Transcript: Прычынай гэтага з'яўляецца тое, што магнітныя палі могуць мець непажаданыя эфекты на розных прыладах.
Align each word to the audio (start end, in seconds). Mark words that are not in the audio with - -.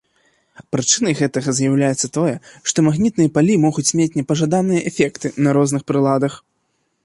Прычынай 0.75 1.13
гэтага 1.19 1.53
з'яўляецца 1.57 2.07
тое, 2.17 2.33
што 2.71 2.77
магнітныя 2.89 3.33
палі 3.37 3.61
могуць 3.69 3.87
мець 4.03 4.11
непажаданыя 4.21 4.81
эфекты 4.93 5.27
на 5.49 5.59
розных 5.59 5.81
прыладах. 5.93 6.33